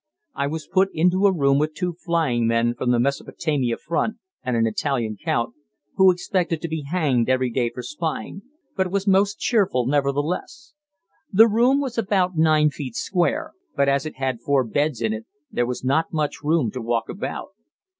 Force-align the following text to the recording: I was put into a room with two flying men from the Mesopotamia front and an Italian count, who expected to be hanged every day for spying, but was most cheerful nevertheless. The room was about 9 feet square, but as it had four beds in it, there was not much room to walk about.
I 0.33 0.47
was 0.47 0.65
put 0.65 0.89
into 0.93 1.27
a 1.27 1.31
room 1.31 1.59
with 1.59 1.75
two 1.75 1.93
flying 1.93 2.47
men 2.47 2.73
from 2.73 2.89
the 2.89 2.97
Mesopotamia 2.99 3.77
front 3.77 4.17
and 4.43 4.57
an 4.57 4.65
Italian 4.65 5.15
count, 5.23 5.53
who 5.97 6.11
expected 6.11 6.59
to 6.63 6.67
be 6.67 6.85
hanged 6.89 7.29
every 7.29 7.51
day 7.51 7.69
for 7.69 7.83
spying, 7.83 8.41
but 8.75 8.89
was 8.89 9.05
most 9.05 9.37
cheerful 9.37 9.85
nevertheless. 9.85 10.73
The 11.31 11.47
room 11.47 11.79
was 11.81 11.99
about 11.99 12.35
9 12.35 12.71
feet 12.71 12.95
square, 12.95 13.51
but 13.75 13.87
as 13.87 14.07
it 14.07 14.15
had 14.17 14.41
four 14.41 14.63
beds 14.63 15.03
in 15.03 15.13
it, 15.13 15.27
there 15.51 15.67
was 15.67 15.83
not 15.83 16.11
much 16.11 16.41
room 16.41 16.71
to 16.71 16.81
walk 16.81 17.07
about. 17.07 17.49